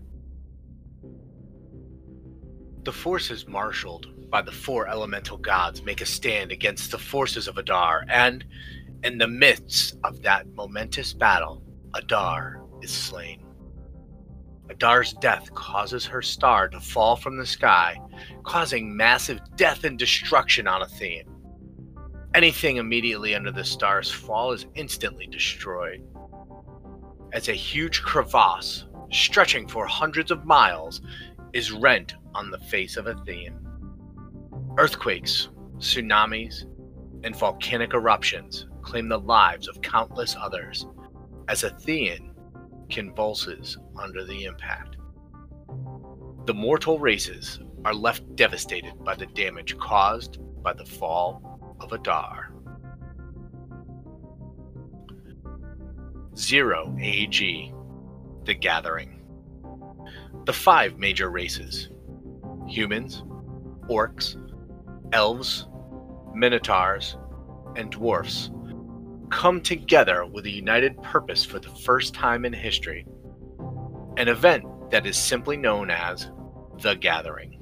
The 2.85 2.93
forces 2.93 3.47
marshaled 3.47 4.12
by 4.33 4.41
the 4.41 4.51
four 4.51 4.89
elemental 4.89 5.37
gods 5.37 5.85
make 5.85 6.01
a 6.01 6.07
stand 6.07 6.51
against 6.51 6.91
the 6.91 6.99
forces 6.99 7.47
of 7.47 7.59
Adar, 7.59 8.07
and 8.09 8.45
in 9.05 9.19
the 9.19 9.29
midst 9.29 9.99
of 10.05 10.23
that 10.23 10.49
momentous 10.55 11.13
battle, 11.13 11.63
Adar 11.95 12.65
is 12.81 12.91
slain. 12.91 13.45
Adar's 14.71 15.13
death 15.13 15.53
causes 15.53 16.07
her 16.07 16.23
star 16.23 16.67
to 16.69 16.81
fall 16.81 17.15
from 17.15 17.37
the 17.37 17.45
sky, 17.45 18.01
causing 18.43 18.97
massive 18.97 19.39
death 19.57 19.85
and 19.85 19.99
destruction 19.99 20.67
on 20.67 20.81
Athene. 20.81 21.29
Anything 22.35 22.79
immediately 22.79 23.35
under 23.35 23.53
the 23.53 23.65
star's 23.65 24.11
fall 24.11 24.53
is 24.53 24.67
instantly 24.75 25.27
destroyed. 25.27 26.03
As 27.35 27.51
a 27.51 27.53
huge 27.53 28.01
crevasse, 28.01 28.87
stretching 29.11 29.69
for 29.69 29.87
hundreds 29.87 30.31
of 30.31 30.47
miles, 30.47 31.03
is 31.53 31.71
rent 31.71 32.15
on 32.35 32.51
the 32.51 32.61
face 32.61 32.97
of 32.97 33.07
Athene. 33.07 33.59
Earthquakes, 34.79 35.51
tsunamis, 35.79 36.65
and 37.25 37.37
volcanic 37.37 37.93
eruptions 37.93 38.67
claim 38.81 39.09
the 39.09 39.19
lives 39.19 39.69
of 39.69 39.83
countless 39.83 40.35
others 40.39 40.87
as 41.49 41.63
Athene 41.63 42.33
convulses 42.89 43.77
under 43.97 44.25
the 44.25 44.45
impact. 44.45 44.97
The 46.47 46.55
mortal 46.55 46.99
races 46.99 47.61
are 47.85 47.95
left 47.95 48.35
devastated 48.35 48.95
by 49.05 49.15
the 49.15 49.27
damage 49.27 49.77
caused 49.79 50.39
by 50.63 50.73
the 50.73 50.87
fall 50.87 51.77
of 51.81 51.93
Adar. 51.93 52.55
Zero 56.35 56.97
AG 56.99 57.75
The 58.45 58.55
Gathering. 58.55 59.21
The 60.47 60.53
five 60.53 60.99
major 60.99 61.29
races 61.29 61.91
humans, 62.67 63.23
orcs, 63.89 64.42
elves, 65.13 65.67
minotaurs, 66.35 67.17
and 67.77 67.91
dwarfs 67.91 68.51
come 69.31 69.61
together 69.61 70.27
with 70.27 70.45
a 70.45 70.51
united 70.51 71.01
purpose 71.03 71.45
for 71.45 71.59
the 71.59 71.71
first 71.71 72.15
time 72.15 72.45
in 72.45 72.53
history. 72.53 73.07
An 74.19 74.29
event 74.29 74.65
that 74.91 75.07
is 75.07 75.17
simply 75.17 75.57
known 75.57 75.91
as 75.91 76.31
the 76.83 76.95
Gathering. 76.95 77.59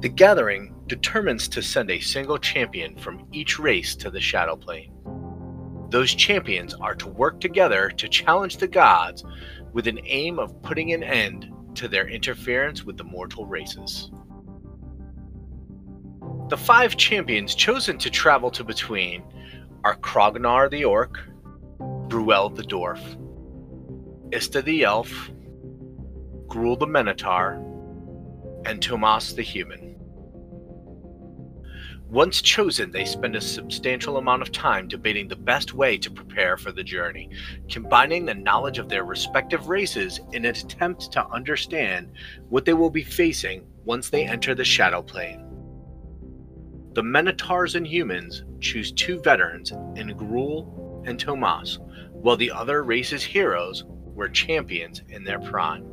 The 0.00 0.08
Gathering 0.08 0.74
determines 0.88 1.46
to 1.48 1.62
send 1.62 1.90
a 1.90 2.00
single 2.00 2.38
champion 2.38 2.96
from 2.96 3.24
each 3.30 3.58
race 3.60 3.94
to 3.96 4.10
the 4.10 4.20
Shadow 4.20 4.56
Plane. 4.56 4.92
Those 5.90 6.14
champions 6.14 6.74
are 6.74 6.96
to 6.96 7.08
work 7.08 7.40
together 7.40 7.88
to 7.90 8.08
challenge 8.08 8.56
the 8.56 8.66
gods 8.66 9.24
with 9.72 9.86
an 9.86 10.00
aim 10.04 10.38
of 10.38 10.60
putting 10.62 10.92
an 10.92 11.04
end 11.04 11.52
to 11.76 11.86
their 11.86 12.08
interference 12.08 12.82
with 12.82 12.96
the 12.96 13.04
mortal 13.04 13.46
races. 13.46 14.10
The 16.48 16.56
five 16.56 16.96
champions 16.96 17.54
chosen 17.54 17.96
to 17.98 18.10
travel 18.10 18.50
to 18.50 18.64
between 18.64 19.22
are 19.84 19.96
Krognar 19.96 20.70
the 20.70 20.84
Orc, 20.84 21.18
Bruel 22.08 22.50
the 22.50 22.62
Dwarf, 22.62 23.00
Ista 24.32 24.60
the 24.60 24.84
Elf, 24.84 25.30
Gruul 26.46 26.78
the 26.78 26.86
Minotaur, 26.86 27.54
and 28.66 28.82
Tomas 28.82 29.32
the 29.34 29.42
Human. 29.42 29.96
Once 32.10 32.42
chosen, 32.42 32.90
they 32.90 33.06
spend 33.06 33.34
a 33.34 33.40
substantial 33.40 34.18
amount 34.18 34.42
of 34.42 34.52
time 34.52 34.86
debating 34.86 35.26
the 35.26 35.34
best 35.34 35.72
way 35.72 35.96
to 35.96 36.10
prepare 36.10 36.58
for 36.58 36.70
the 36.70 36.84
journey, 36.84 37.30
combining 37.70 38.26
the 38.26 38.34
knowledge 38.34 38.78
of 38.78 38.90
their 38.90 39.04
respective 39.04 39.68
races 39.70 40.20
in 40.32 40.44
an 40.44 40.50
attempt 40.50 41.10
to 41.10 41.26
understand 41.28 42.12
what 42.50 42.66
they 42.66 42.74
will 42.74 42.90
be 42.90 43.02
facing 43.02 43.66
once 43.86 44.10
they 44.10 44.26
enter 44.26 44.54
the 44.54 44.62
Shadow 44.62 45.00
Plane. 45.00 45.51
The 46.94 47.02
Minotaurs 47.02 47.74
and 47.74 47.86
humans 47.86 48.44
choose 48.60 48.92
two 48.92 49.18
veterans 49.20 49.70
in 49.96 50.08
Gruul 50.14 51.02
and 51.06 51.18
Tomas, 51.18 51.78
while 52.10 52.36
the 52.36 52.50
other 52.50 52.82
race's 52.82 53.22
heroes 53.22 53.84
were 53.86 54.28
champions 54.28 55.00
in 55.08 55.24
their 55.24 55.40
prime. 55.40 55.86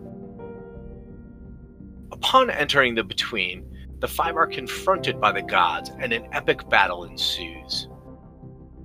Upon 2.11 2.49
entering 2.49 2.95
the 2.95 3.03
Between, 3.05 3.65
the 3.99 4.09
five 4.09 4.35
are 4.35 4.45
confronted 4.45 5.21
by 5.21 5.31
the 5.31 5.41
gods 5.41 5.89
and 5.99 6.11
an 6.11 6.27
epic 6.33 6.67
battle 6.69 7.05
ensues. 7.05 7.87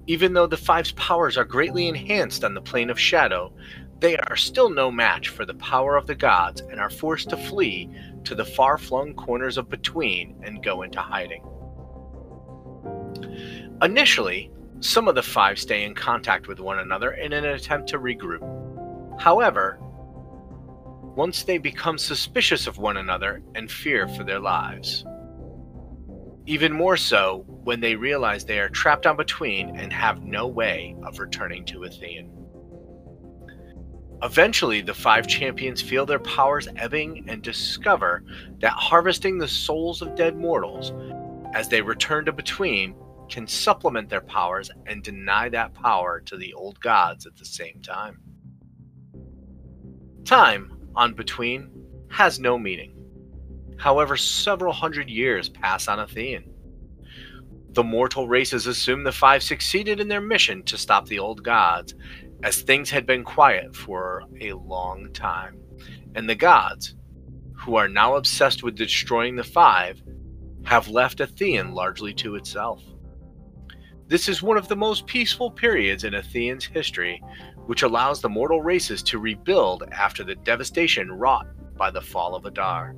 Even 0.06 0.34
though 0.34 0.46
the 0.46 0.56
Five's 0.56 0.92
powers 0.92 1.36
are 1.36 1.44
greatly 1.44 1.88
enhanced 1.88 2.44
on 2.44 2.54
the 2.54 2.60
plane 2.60 2.90
of 2.90 3.00
shadow, 3.00 3.52
they 3.98 4.16
are 4.16 4.36
still 4.36 4.70
no 4.70 4.88
match 4.88 5.30
for 5.30 5.44
the 5.44 5.54
power 5.54 5.96
of 5.96 6.06
the 6.06 6.14
gods 6.14 6.60
and 6.60 6.78
are 6.78 6.90
forced 6.90 7.30
to 7.30 7.36
flee 7.36 7.90
to 8.22 8.36
the 8.36 8.44
far 8.44 8.78
flung 8.78 9.14
corners 9.14 9.58
of 9.58 9.68
Between 9.68 10.36
and 10.44 10.62
go 10.62 10.82
into 10.82 11.00
hiding. 11.00 11.42
Initially, 13.82 14.50
some 14.80 15.08
of 15.08 15.14
the 15.14 15.22
five 15.22 15.58
stay 15.58 15.84
in 15.84 15.94
contact 15.94 16.46
with 16.48 16.60
one 16.60 16.78
another 16.78 17.12
in 17.12 17.32
an 17.32 17.44
attempt 17.44 17.88
to 17.90 17.98
regroup. 17.98 18.42
However, 19.20 19.78
once 21.16 21.44
they 21.44 21.58
become 21.58 21.96
suspicious 21.96 22.66
of 22.66 22.78
one 22.78 22.96
another 22.96 23.42
and 23.54 23.70
fear 23.70 24.08
for 24.08 24.24
their 24.24 24.40
lives. 24.40 25.04
Even 26.46 26.72
more 26.72 26.96
so 26.96 27.44
when 27.46 27.80
they 27.80 27.94
realize 27.94 28.44
they 28.44 28.58
are 28.58 28.68
trapped 28.68 29.06
on 29.06 29.16
between 29.16 29.76
and 29.76 29.92
have 29.92 30.22
no 30.22 30.46
way 30.46 30.96
of 31.04 31.18
returning 31.18 31.64
to 31.64 31.84
Athene. 31.84 32.30
Eventually, 34.22 34.80
the 34.80 34.94
five 34.94 35.26
champions 35.26 35.80
feel 35.80 36.04
their 36.06 36.18
powers 36.18 36.68
ebbing 36.76 37.24
and 37.28 37.42
discover 37.42 38.24
that 38.60 38.72
harvesting 38.72 39.38
the 39.38 39.48
souls 39.48 40.02
of 40.02 40.14
dead 40.14 40.36
mortals 40.36 40.92
as 41.54 41.68
they 41.68 41.80
return 41.80 42.24
to 42.24 42.32
Between 42.32 42.94
can 43.28 43.46
supplement 43.46 44.08
their 44.08 44.20
powers 44.20 44.70
and 44.86 45.02
deny 45.02 45.48
that 45.48 45.74
power 45.74 46.20
to 46.20 46.36
the 46.36 46.52
old 46.54 46.80
gods 46.80 47.26
at 47.26 47.36
the 47.36 47.44
same 47.44 47.80
time. 47.82 48.20
Time 50.24 50.88
on 50.94 51.14
Between 51.14 51.70
has 52.10 52.38
no 52.38 52.58
meaning. 52.58 52.94
However, 53.76 54.16
several 54.16 54.72
hundred 54.72 55.10
years 55.10 55.48
pass 55.48 55.88
on 55.88 55.98
Athene. 55.98 56.50
The 57.70 57.82
mortal 57.82 58.28
races 58.28 58.66
assume 58.66 59.02
the 59.02 59.10
five 59.10 59.42
succeeded 59.42 59.98
in 59.98 60.06
their 60.06 60.20
mission 60.20 60.62
to 60.64 60.78
stop 60.78 61.06
the 61.06 61.18
old 61.18 61.42
gods, 61.42 61.94
as 62.44 62.62
things 62.62 62.88
had 62.88 63.04
been 63.04 63.24
quiet 63.24 63.74
for 63.74 64.22
a 64.40 64.52
long 64.52 65.12
time. 65.12 65.58
And 66.14 66.28
the 66.28 66.36
gods, 66.36 66.94
who 67.56 67.74
are 67.74 67.88
now 67.88 68.14
obsessed 68.14 68.62
with 68.62 68.76
destroying 68.76 69.34
the 69.34 69.42
five, 69.42 70.00
have 70.64 70.88
left 70.88 71.20
Athene 71.20 71.72
largely 71.74 72.14
to 72.14 72.36
itself. 72.36 72.82
This 74.14 74.28
is 74.28 74.44
one 74.44 74.56
of 74.56 74.68
the 74.68 74.76
most 74.76 75.08
peaceful 75.08 75.50
periods 75.50 76.04
in 76.04 76.14
Athens 76.14 76.64
history, 76.64 77.20
which 77.66 77.82
allows 77.82 78.20
the 78.20 78.28
mortal 78.28 78.62
races 78.62 79.02
to 79.02 79.18
rebuild 79.18 79.82
after 79.90 80.22
the 80.22 80.36
devastation 80.36 81.10
wrought 81.10 81.48
by 81.76 81.90
the 81.90 82.00
fall 82.00 82.36
of 82.36 82.44
Adar. 82.44 82.94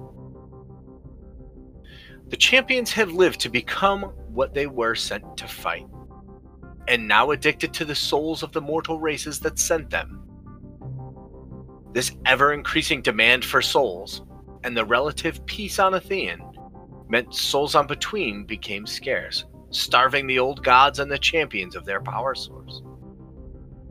The 2.28 2.36
champions 2.36 2.92
have 2.92 3.12
lived 3.12 3.40
to 3.40 3.48
become 3.48 4.02
what 4.34 4.52
they 4.52 4.66
were 4.66 4.94
sent 4.94 5.38
to 5.38 5.48
fight, 5.48 5.86
and 6.86 7.08
now 7.08 7.30
addicted 7.30 7.72
to 7.72 7.86
the 7.86 7.94
souls 7.94 8.42
of 8.42 8.52
the 8.52 8.60
mortal 8.60 9.00
races 9.00 9.40
that 9.40 9.58
sent 9.58 9.88
them. 9.88 10.22
This 11.94 12.14
ever 12.26 12.52
increasing 12.52 13.00
demand 13.00 13.42
for 13.42 13.62
souls, 13.62 14.20
and 14.64 14.76
the 14.76 14.84
relative 14.84 15.46
peace 15.46 15.78
on 15.78 15.94
Athene, 15.94 16.42
meant 17.08 17.34
souls 17.34 17.74
on 17.74 17.86
between 17.86 18.44
became 18.44 18.84
scarce, 18.86 19.46
starving 19.76 20.26
the 20.26 20.38
old 20.38 20.64
gods 20.64 20.98
and 20.98 21.10
the 21.10 21.18
champions 21.18 21.76
of 21.76 21.84
their 21.84 22.00
power 22.00 22.34
source. 22.34 22.82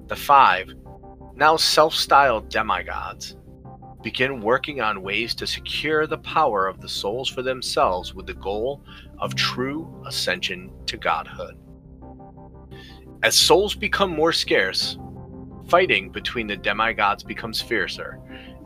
The 0.07 0.15
five, 0.15 0.73
now 1.35 1.57
self 1.57 1.93
styled 1.93 2.49
demigods, 2.49 3.35
begin 4.01 4.41
working 4.41 4.81
on 4.81 5.01
ways 5.01 5.33
to 5.35 5.47
secure 5.47 6.07
the 6.07 6.17
power 6.19 6.67
of 6.67 6.81
the 6.81 6.89
souls 6.89 7.29
for 7.29 7.41
themselves 7.41 8.13
with 8.13 8.25
the 8.27 8.33
goal 8.33 8.83
of 9.19 9.35
true 9.35 10.03
ascension 10.05 10.71
to 10.87 10.97
godhood. 10.97 11.57
As 13.23 13.35
souls 13.35 13.75
become 13.75 14.11
more 14.11 14.33
scarce, 14.33 14.97
fighting 15.67 16.11
between 16.11 16.47
the 16.47 16.57
demigods 16.57 17.23
becomes 17.23 17.61
fiercer, 17.61 18.19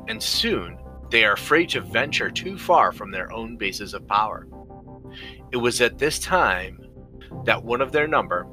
and 0.07 0.21
soon 0.21 0.77
they 1.09 1.23
are 1.23 1.33
afraid 1.33 1.69
to 1.69 1.81
venture 1.81 2.29
too 2.29 2.57
far 2.57 2.91
from 2.91 3.11
their 3.11 3.31
own 3.31 3.57
bases 3.57 3.93
of 3.93 4.07
power. 4.07 4.47
It 5.51 5.57
was 5.57 5.81
at 5.81 5.97
this 5.97 6.19
time 6.19 6.88
that 7.45 7.63
one 7.63 7.81
of 7.81 7.91
their 7.91 8.07
number, 8.07 8.45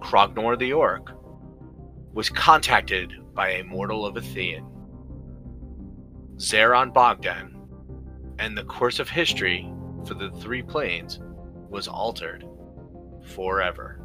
Krognar 0.00 0.58
the 0.58 0.72
Orc, 0.72 1.12
was 2.12 2.28
contacted 2.28 3.12
by 3.34 3.50
a 3.50 3.64
mortal 3.64 4.04
of 4.06 4.16
Athene, 4.16 4.66
Zeron 6.36 6.92
Bogdan, 6.92 7.56
and 8.38 8.56
the 8.56 8.64
course 8.64 8.98
of 8.98 9.08
history 9.08 9.72
for 10.06 10.14
the 10.14 10.30
three 10.30 10.62
planes 10.62 11.20
was 11.68 11.86
altered 11.86 12.46
forever. 13.22 13.99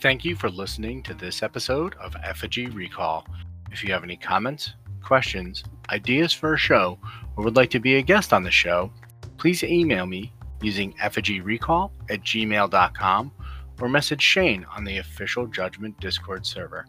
Thank 0.00 0.24
you 0.24 0.34
for 0.34 0.48
listening 0.48 1.02
to 1.02 1.12
this 1.12 1.42
episode 1.42 1.94
of 1.96 2.16
Effigy 2.24 2.68
Recall. 2.68 3.26
If 3.70 3.84
you 3.84 3.92
have 3.92 4.02
any 4.02 4.16
comments, 4.16 4.72
questions, 5.02 5.62
ideas 5.90 6.32
for 6.32 6.54
a 6.54 6.58
show, 6.58 6.98
or 7.36 7.44
would 7.44 7.56
like 7.56 7.68
to 7.70 7.80
be 7.80 7.96
a 7.96 8.02
guest 8.02 8.32
on 8.32 8.42
the 8.42 8.50
show, 8.50 8.90
please 9.36 9.62
email 9.62 10.06
me 10.06 10.32
using 10.62 10.94
effigyrecall 10.94 11.90
at 12.08 12.22
gmail.com 12.22 13.30
or 13.78 13.88
message 13.90 14.22
Shane 14.22 14.64
on 14.74 14.84
the 14.84 14.98
official 14.98 15.46
Judgment 15.46 16.00
Discord 16.00 16.46
server. 16.46 16.86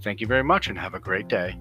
Thank 0.00 0.20
you 0.20 0.28
very 0.28 0.44
much 0.44 0.68
and 0.68 0.78
have 0.78 0.94
a 0.94 1.00
great 1.00 1.26
day. 1.26 1.58